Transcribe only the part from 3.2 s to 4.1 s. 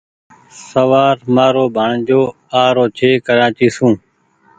ڪرآچي سون